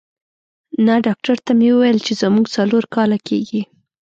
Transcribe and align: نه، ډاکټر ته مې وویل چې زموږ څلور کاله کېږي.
نه، 0.85 0.93
ډاکټر 1.05 1.37
ته 1.45 1.51
مې 1.59 1.69
وویل 1.73 1.99
چې 2.05 2.13
زموږ 2.21 2.45
څلور 2.55 2.83
کاله 2.95 3.17
کېږي. 3.27 3.61